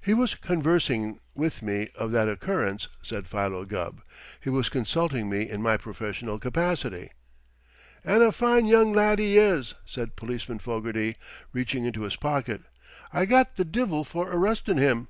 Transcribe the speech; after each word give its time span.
"He 0.00 0.14
was 0.14 0.36
conversing 0.36 1.20
with 1.34 1.60
me 1.60 1.90
of 1.94 2.12
that 2.12 2.30
occurrence," 2.30 2.88
said 3.02 3.28
Philo 3.28 3.66
Gubb. 3.66 4.00
"He 4.40 4.48
was 4.48 4.70
consulting 4.70 5.28
me 5.28 5.46
in 5.50 5.60
my 5.60 5.76
professional 5.76 6.38
capacity." 6.38 7.10
"An' 8.02 8.22
a 8.22 8.32
fine 8.32 8.64
young 8.64 8.94
lad 8.94 9.18
he 9.18 9.36
is!" 9.36 9.74
said 9.84 10.16
Policeman 10.16 10.60
Fogarty, 10.60 11.14
reaching 11.52 11.84
into 11.84 12.04
his 12.04 12.16
pocket. 12.16 12.62
"I 13.12 13.26
got 13.26 13.56
th' 13.56 13.70
divvil 13.70 14.02
for 14.02 14.32
arristin' 14.32 14.78
him. 14.78 15.08